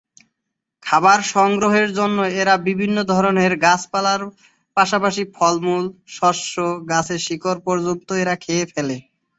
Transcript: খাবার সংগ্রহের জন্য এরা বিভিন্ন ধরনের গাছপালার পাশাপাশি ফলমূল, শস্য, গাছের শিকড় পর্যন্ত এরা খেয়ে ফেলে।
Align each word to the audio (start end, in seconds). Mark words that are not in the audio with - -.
খাবার 0.83 1.19
সংগ্রহের 1.31 1.89
জন্য 1.93 2.17
এরা 2.41 2.55
বিভিন্ন 2.67 2.97
ধরনের 3.11 3.51
গাছপালার 3.65 4.21
পাশাপাশি 4.77 5.23
ফলমূল, 5.35 5.83
শস্য, 6.15 6.53
গাছের 6.89 7.19
শিকড় 7.19 7.59
পর্যন্ত 7.67 8.07
এরা 8.23 8.35
খেয়ে 8.43 8.65
ফেলে। 8.71 8.97